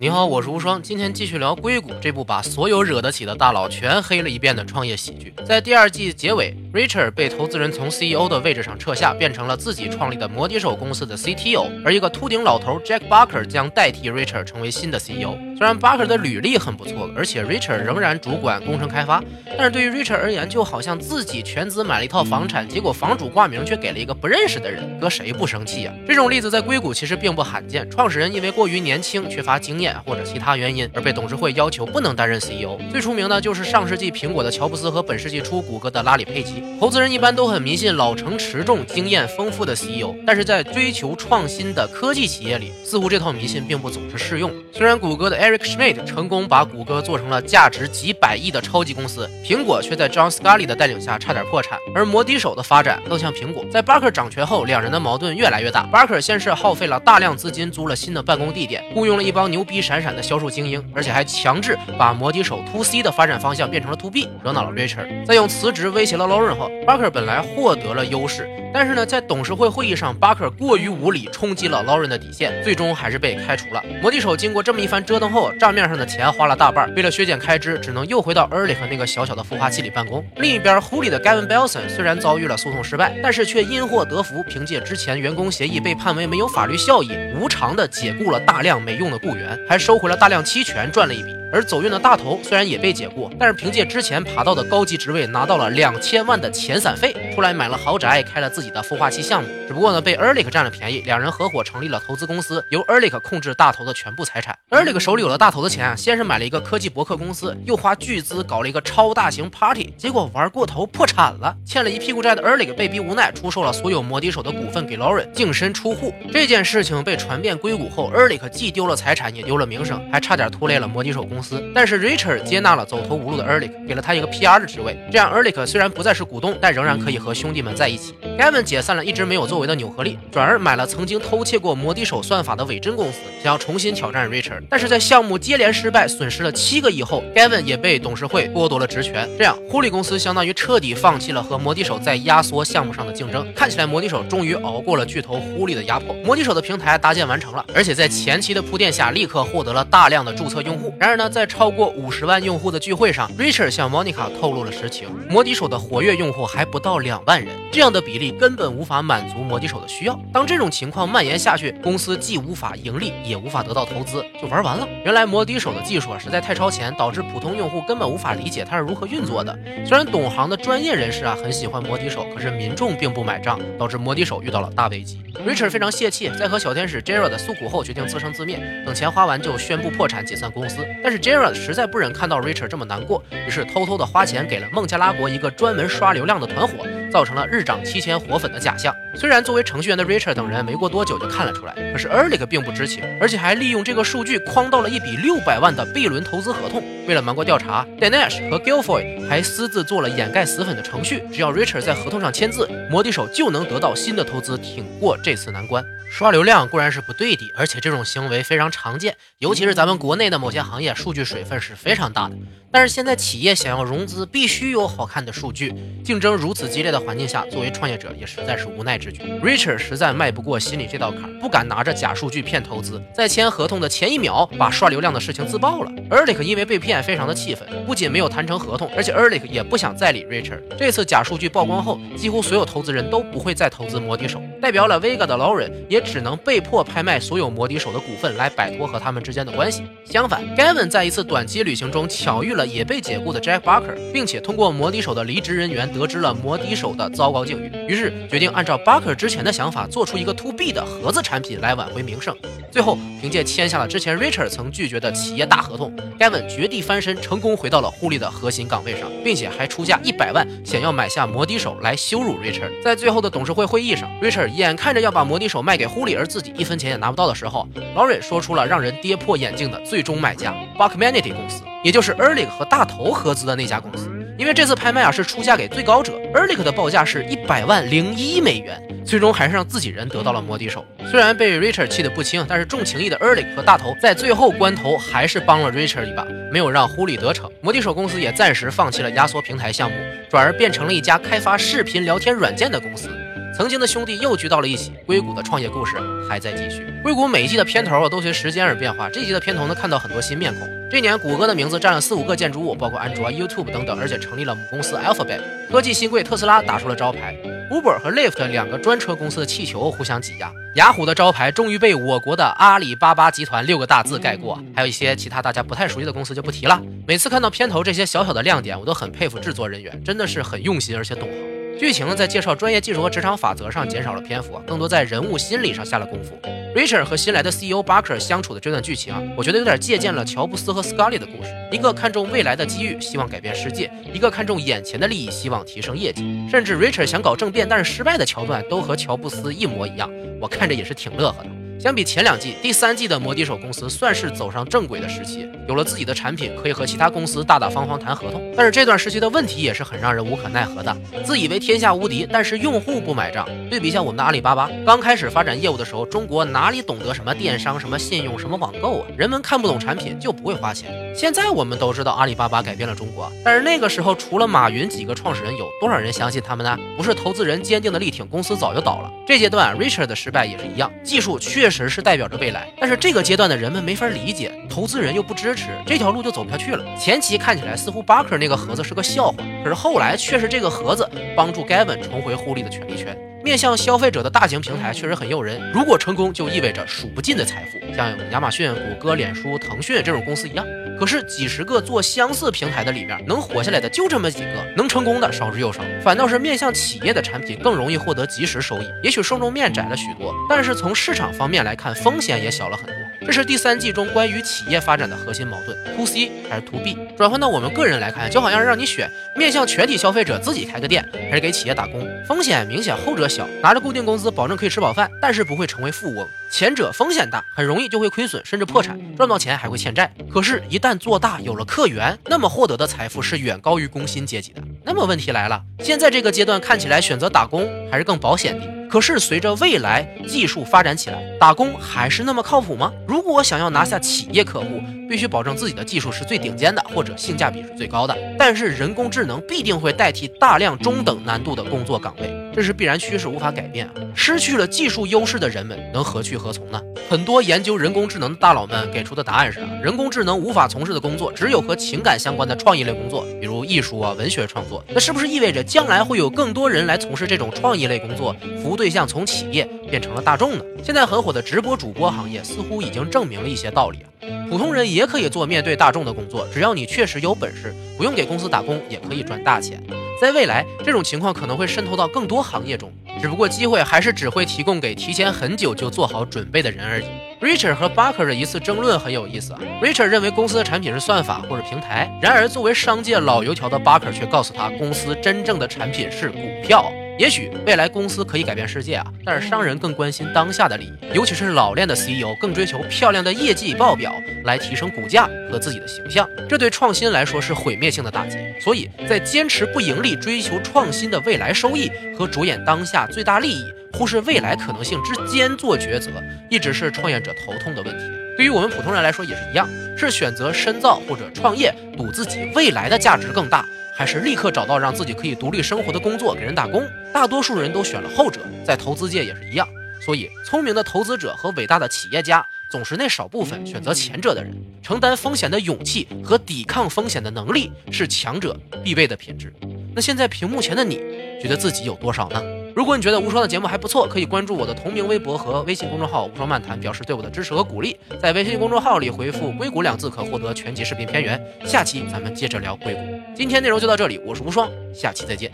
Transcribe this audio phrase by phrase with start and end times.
[0.00, 5.34] 你好，我是无双，今天继续聊《硅谷》这部把所有惹得起的大佬全黑了一遍的创业喜剧。
[5.44, 15.34] 在第二季结尾，Richard 被投资人从 CEO 的位置上撤下，变成了自己创立的摩的手公司的 CTO，而一个秃顶老头 Jack Barker 将代替 Richard 成为新的 CEO。
[15.58, 19.22] 虽然 Barker 的履历很不错，而且 Richard 仍然主管工程开发，
[19.58, 25.92] 但是对于 Richard 而言，就好像自己全资买了一套房产，结果房主挂名却给了一个不认识的人，搁谁不生气呀？
[26.06, 30.78] 这种例子在硅谷其实并不罕见，创始人因为过于年轻、缺乏经验或者其他原因。
[30.78, 32.78] 因而被董事会要求不能担任 CEO。
[32.92, 36.62] 最出名的就是上世纪苹果的乔布斯和本世纪初谷歌的拉里佩奇。
[36.78, 44.52] 投资人一般都很迷信老成持重、经验丰富的 CEO，但是在追求创新的科技企业里，似乎这套迷信并不总是适用。
[44.72, 51.78] 虽然谷歌的 Eric Schmidt 成功把谷歌做成了价值几百亿的超级公司，苹果却在 John Scully 的带领下差点破产。
[51.94, 55.88] 而摩的手的发展更像苹果，在 Barker 掌权后，两人的矛盾越来越大。
[55.90, 68.46] Barker 先是耗费了大量资金租了新的办公地点，雇佣了一帮牛逼闪闪的销售精英，而且还强制把摩的手 To C 的发展方向变成了 To B，惹恼了 Richard，再用辞职威胁了 Lauren 后，Barker 本来获得了优势。
[68.70, 73.82] 但是呢，在董事会会议上，巴克过于无理，冲击了 Lauren 的底线，最终还是被开除了。
[74.02, 80.24] 摩的手经过这么一番折腾后，账面上的钱花了大半，为了削减开支，只能又回到 Early 和那个小小的孵化器里办公。
[80.36, 91.34] 另一边，狐狸的 Gavin Belson 虽然遭遇了诉讼失败，但是却因祸得福，凭借之前员工协议被判为没有法律效益，无偿的解雇了大量没用的雇员，还收回了大量期权，赚了一笔。
[91.50, 99.48] 而走运的大头虽然也被解雇，但是凭借之前爬到的高级职位，拿到了两千万的遣散费，出来买了豪宅，开了自己的孵化器项目。
[99.68, 104.58] 只不过呢，被 Erlich 占了便宜，两人合伙成立了投资公司，由 Erlich 控制大头的全部财产。
[104.70, 116.12] Erlich 手里有了大头的钱，先是买了一个科技博客公司，又花巨资搞了一个超大型 party，结果玩过头破产了，欠了一屁股债的 Erlich 被逼无奈出售了所有摩的手的股份给 Lauren，净身出户。
[116.32, 121.62] 这件事情被传遍硅谷后，Erlich 既丢了财产，也丢了名声，还差点拖累了摩的手公司。
[121.72, 128.14] 但是 Richard 接纳了走投无路的 Erlich，给了他一个 PR 的职位，这样 Erlich 虽然不再是股东，但仍然可以和和兄弟们在一起。
[128.38, 134.62] Gavin 解散了一直没有作为的纽合力，转而买了曾经偷窃过摩的手算法的伪真公司，想要重新挑战 Richard。
[134.70, 139.28] 但是在项目接连失败，损失了七个亿后，Gavin 也被董事会剥夺了职权。
[139.36, 143.46] 这样，狐狸公司相当于彻底放弃了和摩的手在压缩项目上的竞争。
[143.54, 150.94] 看起来摩的手终于熬过了巨头狐狸的压迫，摩的手的平台搭建完成了，而且在前期的铺垫下，立刻获得了大量的注册用户。
[150.98, 158.30] 然而呢，在超过五十万用户的聚会上，Richard 向 Monica 透露了实情，摩的手的活跃用户还不到两两万人，这样的比例。
[158.38, 160.16] 根本无法满足摩的手的需要。
[160.32, 164.86] 当这种情况蔓延下去，公司既无法盈利，也无法得到投资，就玩完了。
[165.04, 169.58] 原来摩的手的技术啊实在太超前，导致普通用户根本无法理解它是如何运作的。
[169.84, 175.20] 虽然懂行的专业人士啊很喜欢摩的手，可是民众并不买账，导致摩的手遇到了大危机。
[175.44, 178.60] Richard 非常泄气，在和小天使 Jared 诉苦后，决定自生自灭。
[178.86, 180.86] 等钱花完就宣布破产解散公司。
[181.02, 186.86] 但是 Jared 实在不忍看到 Richard 这么难过，于是偷偷的花钱给了孟加拉国一个专门刷流量的团伙。
[187.10, 188.94] 造成了日涨七千活粉的假象。
[189.14, 196.82] 虽然作为程序员的 Richard 等人没过多久就看了出来，可是 Erlich 并不知情，而且还利用这个数据诓到了一笔六百万的 B 轮投资合同。
[197.06, 205.84] 为了瞒过调查，Danesh 和 Gilfoy 还私自做了掩盖死粉的程序，只要 Richard 在合同上签字，摩的手就能得到新的投资，挺过这次难关。
[206.10, 212.36] 刷流量固然是不对的，而且这种行为非常常见，尤其是咱们国内的某些行业，数据水分是非常大的。
[212.70, 215.72] 但是现在企业想要融资，必须有好看的数据。
[216.04, 219.22] 竞争如此激烈的环境下，作为创业者也实在是无奈之举。
[219.42, 225.90] Richard 实在迈不过心里这道坎，不敢拿着假数据骗投资，在签合同的前一秒把刷流量的事情自爆了。
[226.10, 230.60] Eric 因为被骗非常的气愤，不仅没有谈成合同，而且 Eric 也不想再理 Richard。
[230.76, 234.42] 这次假数据曝光后，几乎所有投资人都不会再投资摩的手。
[234.60, 239.82] 代表了 Vega 的 Lauren 也只能被迫拍卖所有摩的手的股份来摆脱和他们之间的关系。
[240.04, 252.36] 相反，Gavin 在一次短期旅行中巧遇了也被解雇的 Jack Barker，并且通过摩的手的离职人员得知了摩的手的糟糕境遇，于是决定按照 Barker 之前的想法做出一个 To B 的盒子产品来挽回名声。
[252.70, 262.70] 最后凭借签下了之前 Richard 曾拒绝的企业大合同，Gavin 绝地翻身，成功回到了互利的核心岗位上，并且还出价一百万想要买下摩的手来羞辱 Richard。
[262.82, 274.10] 在最后的董事会会议上，Richard 眼看着要把摩的手卖给狐狸，而自己一分钱也拿不到的时候，劳瑞说出了让人跌破眼镜的最终买家 Buckmanity 公司，也就是 Erlich 和大头合资的那家公司。
[274.36, 280.84] 因为这次拍卖啊是出价给最高者，Erlich 的报价是一百万零一美元，最终还是让自己人得到了摩的手。
[281.10, 287.50] 虽然被 Richard 气得不轻，但是重情义的 Erlich 和大头在最后关头还是帮了 Richard 一把，没有让狐狸得逞。
[287.60, 289.96] 摩的手公司也暂时放弃了压缩平台项目，
[290.30, 293.10] 转而变成了一家开发视频聊天软件的公司。
[293.58, 295.96] 曾经的兄弟又聚到了一起，硅谷的创业故事
[296.28, 296.86] 还在继续。
[297.02, 300.68] 硅谷每一季的片头都随时间而变化，这季的片头呢看到很多新面孔。
[300.88, 305.40] 这年谷歌的名字占了四五个建筑物，包括安卓、YouTube 等等，而且成立了母公司 Alphabet。
[305.72, 307.34] 科技新贵特斯拉打出了招牌
[307.68, 310.52] ，Uber 和 Lyft 两个专车公司的气球互相挤压。
[310.76, 316.80] 雅虎的招牌终于被我国的阿里巴巴集团六个大字盖过，还有一些其他大家不太熟悉的公司就不提了。
[317.08, 321.57] 每次看到片头这些小小的亮点，我都很佩服制作人员，真的是很用心而且懂行。
[321.78, 326.36] 剧情，在介绍专业技术和职场法则上减少了篇幅，更多在人物心理上下了功夫。
[326.74, 336.24] Richard 和新来的 CEO Barker 相处的这段剧情啊，我觉得有点借鉴了乔布斯和 Scully 的故事，一个看重未来的机遇，希望改变世界；一个看重眼前的利益，希望提升业绩。
[336.50, 340.10] 甚至 Richard 想搞政变但是失败的桥段，都和乔布斯一模一样，
[340.40, 341.50] 我看着也是挺乐呵的。
[341.78, 348.52] 相比前两季，第三季的摩的手公司算是走上正轨的时期，有了自己的产品，可以和其他公司大大方方谈合同。
[348.56, 353.48] 但是这段时期的问题也是很让人无可奈何的，自以为天下无敌，但是用户不买账。
[353.70, 359.06] 对比一下我们的阿里巴巴，刚开始发展业务的时候，中国哪里懂得什么电商、什么信用、什么网购啊？
[359.16, 360.92] 人们看不懂产品就不会花钱。
[361.14, 366.76] 现在我们都知道阿里巴巴改变了中国，但是那个时候除了马云几个创始人，有多少人相信他们呢？
[366.96, 369.12] 不是投资人坚定的力挺，公司早就倒了。
[369.24, 372.50] 这阶段 Richard 的失败也是一样，技术确确实是代表着未。
[372.50, 376.82] 来，但是这个阶段的人们没法理解，投资人又不支持，这条路就走不下去了。
[376.98, 381.06] 前期看起来似乎巴克那个盒子是个笑话，可是后来却是这个盒子
[381.36, 383.14] 帮助盖文重回互利的权利圈。
[383.44, 390.64] 面向消费者的大型平台确实很诱人，如果成功，就意味着数不尽的财富，像亚马逊、谷歌、脸书、腾讯这种公司一样。
[390.98, 395.82] 可是几十个做相似平台的里面，能活下来的就这么几个，能成功的少之又少。
[396.02, 402.94] 反倒是面向企业的产品更容易获得及时收益，也许受众面窄了许多，但是从市场方面来看，风险也小了很多。
[403.28, 406.96] 这是第三季中关于企业发展的核心矛盾：to C 还是 to B？
[407.14, 416.26] 转换到我们个人来看，就好像让你选面向全体消费者自己开个店，还是给企业打工，风险明显后者小，拿着固定工资保证可以吃饱饭，但是不会成为富翁。
[416.50, 420.10] 前者风险大，很容易就会亏损，甚至破产，赚到钱还会欠债。
[420.30, 424.62] 可是，一旦做大，有了客源，那么获得的财富是远高于工薪阶级的。
[424.82, 428.77] 那么问题来了，现在这个阶段看起来选择打工还是更保险的。
[428.88, 432.92] 可是随着未来技术发展起来，打工还是那么靠谱吗？
[433.06, 438.16] 如果想要拿下企业客户，必须保证自己的技术是最顶尖的，或者性价比是最高的。
[438.38, 442.47] 但是人工智能必定会代替大量中等难度的工作岗位。
[442.58, 443.88] 这是必然趋势，无法改变！
[444.16, 446.82] 失去了技术优势的人们能何去何从呢？
[447.08, 454.84] 很多研究人工智能的大佬们给出的答案是：人工智能无法从事的工作，只有和情感相关的创意类工作，比如艺术啊、文学创作。
[454.88, 458.34] 那是不是意味着将来会有更多人来从事这种创意类工作？
[458.60, 460.64] 服务对象从企业变成了大众呢？
[460.82, 464.06] 现在很火的直播主播行业似乎已经证明了一些道理啊！
[464.48, 469.82] 普通人也可以做面对大众的工作，只要你确实有本事，不用给公司打工也可以赚大钱。
[470.20, 477.06] 在未来，这种情况可能会渗透到更多行业中，只不过机会还是只会提供给提前很久就做好准备的人而已。
[477.40, 479.60] Richard 和 Barker 的一次争论很有意思啊。
[479.80, 486.90] Richard 认为公司的产品是算法或者平台，然而作为商界老油条的 Barker 却告诉他，公司真正的产品是股票。
[487.18, 498.38] 也许未来公司可以改变世界啊，但是商人更关心当下的利益，尤其是老练的 CEO 更追求漂亮的业绩报表来提升股价和自己的形象，这对创新来说是毁灭性的打击。
[498.60, 503.64] 所以在坚持不盈利、追求创新的未来收益和着眼当下最大利益、
[503.94, 506.12] 忽视未来可能性之间做抉择，
[506.48, 508.04] 一直是创业者头痛的问题。
[508.36, 513.64] 对于我们普通人来说也是一样，是选择深造或者创业，赌自己未来的价值更大。
[513.98, 516.88] 还是立刻找到让自己可以独立生活的工作，给人打工。
[517.12, 519.66] 大多数人都选了后者，在投资界也是一样。
[520.00, 524.54] 所以，聪明的投资者和伟大的企业家，总是那少部分选择前者的人。
[524.84, 529.52] 承担风险的勇气和抵抗风险的能力，是强者必备的品质。
[529.96, 530.98] 那现在屏幕前的你，
[531.42, 532.40] 觉得自己有多少呢？
[532.76, 537.98] 如果你觉得无双的节目还不错，可以关注我的同名微博和微信公众号“无双漫谈”，表示对我的支持和鼓励。
[538.22, 541.44] 在微信公众号里回复“硅谷”两字，可获得全集视频片源。
[541.64, 543.17] 下期咱们接着聊硅谷。
[543.38, 545.48] 今天内容就到这里，我是无双，下期再见。